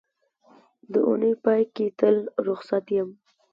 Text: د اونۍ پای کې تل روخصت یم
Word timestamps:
د 0.91 0.93
اونۍ 1.07 1.33
پای 1.43 1.61
کې 1.75 1.85
تل 1.99 2.15
روخصت 2.45 2.85
یم 2.97 3.09